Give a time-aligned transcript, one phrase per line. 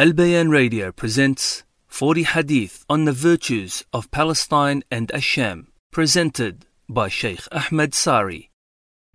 [0.00, 7.08] Al Bayan Radio presents 40 Hadith on the Virtues of Palestine and Asham, presented by
[7.10, 8.48] Sheikh Ahmad Sari.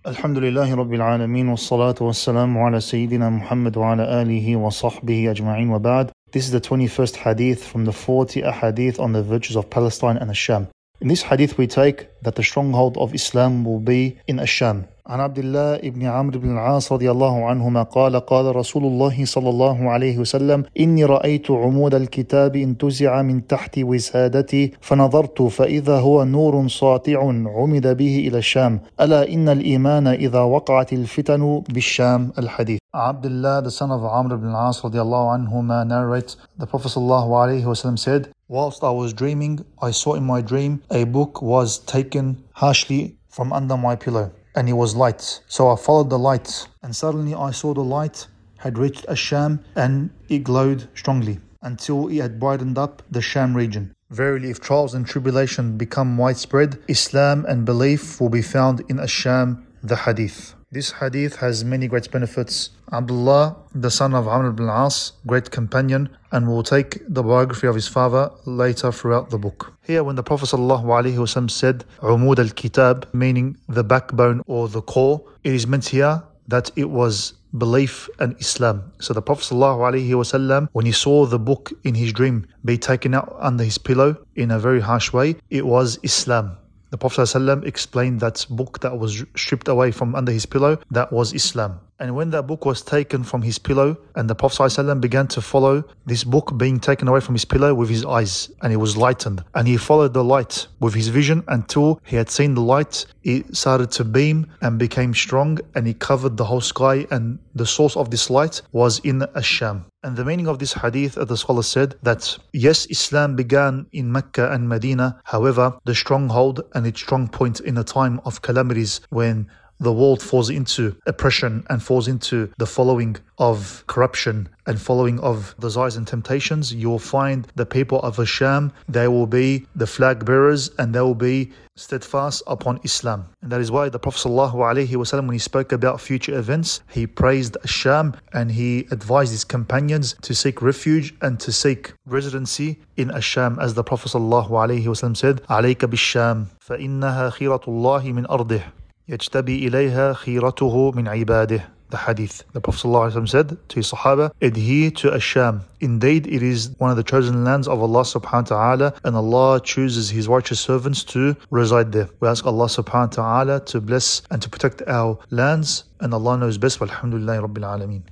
[0.05, 6.45] الحمد لله رب العالمين والصلاة والسلام على سيدنا محمد وعلى آله وصحبه أجمعين وبعد This
[6.45, 10.67] is the 21st hadith from the 40 ahadith on the virtues of Palestine and Asham.
[11.01, 14.85] In this hadith we take that the stronghold of Islam will be in Asham.
[15.07, 19.49] عن عبد الله بن عمرو بن العاص رضي الله عنهما قال قال رسول الله صلى
[19.49, 26.67] الله عليه وسلم إني رأيت عمود الكتاب انتزع من تحت وسادتي فنظرت فإذا هو نور
[26.67, 27.19] ساطع
[27.57, 28.79] عمد به إلى الشام.
[29.01, 32.79] ألا إن الإيمان إذا وقعت الفتن بالشام الحديث.
[32.95, 37.37] عبد الله the son of Amr ibn al-As رضي الله عنهما narrates the Prophet الله
[37.37, 41.77] عليه وسلم said Whilst I was dreaming, I saw in my dream a book was
[41.77, 44.31] taken harshly from under my pillow.
[44.55, 45.41] And it was light.
[45.47, 48.27] So I followed the light, and suddenly I saw the light
[48.57, 53.93] had reached Asham and it glowed strongly until it had brightened up the Sham region.
[54.09, 59.63] Verily, if trials and tribulation become widespread, Islam and belief will be found in Asham,
[59.83, 60.55] the Hadith.
[60.71, 62.71] This hadith has many great benefits.
[62.91, 67.75] Abdullah, the son of Amr ibn al-As, great companion, and we'll take the biography of
[67.75, 69.73] his father later throughout the book.
[69.83, 75.53] Here, when the Prophet ﷺ said Umud al-Kitab, meaning the backbone or the core, it
[75.53, 78.91] is meant here that it was belief and Islam.
[78.99, 83.35] So the Prophet ﷺ, when he saw the book in his dream be taken out
[83.39, 86.57] under his pillow in a very harsh way, it was Islam.
[86.95, 91.11] The Prophet ﷺ explained that book that was stripped away from under his pillow, that
[91.11, 91.81] was Islam.
[91.99, 95.41] And when that book was taken from his pillow, and the Prophet ﷺ began to
[95.41, 98.97] follow this book being taken away from his pillow with his eyes, and he was
[98.97, 99.43] lightened.
[99.53, 103.55] And he followed the light with his vision until he had seen the light, it
[103.55, 107.07] started to beam and became strong, and he covered the whole sky.
[107.11, 109.85] And the source of this light was in Asham.
[110.03, 114.51] And the meaning of this hadith, the scholar said, that yes, Islam began in Mecca
[114.51, 115.19] and Medina.
[115.23, 119.47] However, the stronghold and its strong point in a time of calamities when
[119.80, 125.54] the world falls into oppression and falls into the following of corruption and following of
[125.58, 130.26] desires and temptations, you will find the people of Asham, they will be the flag
[130.26, 133.24] bearers and they will be steadfast upon Islam.
[133.40, 137.56] And that is why the Prophet ﷺ, when he spoke about future events, he praised
[137.64, 143.58] Asham and he advised his companions to seek refuge and to seek residency in Asham.
[143.58, 148.62] As the Prophet ﷺ said, عليك بالشام فإنها خيرة الله من أرضه
[149.08, 152.44] يجتبي إليها خيرته من عباده the hadith.
[152.52, 155.62] The Prophet ﷺ said to his Sahaba, adhere to Asham.
[155.80, 159.60] Indeed, it is one of the chosen lands of Allah subhanahu wa ta'ala, and Allah
[159.60, 162.08] chooses His righteous servants to reside there.
[162.20, 166.36] We ask Allah subhanahu wa ta'ala to bless and to protect our lands, and Allah
[166.36, 166.80] knows best.
[166.80, 168.02] Alhamdulillah Rabbil Alameen.